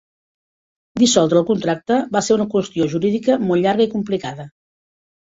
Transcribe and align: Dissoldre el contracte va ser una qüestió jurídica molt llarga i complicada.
Dissoldre 1.01 1.37
el 1.41 1.43
contracte 1.49 1.97
va 2.15 2.21
ser 2.27 2.33
una 2.37 2.47
qüestió 2.53 2.87
jurídica 2.93 3.35
molt 3.49 3.65
llarga 3.67 3.87
i 3.91 3.91
complicada. 3.93 4.47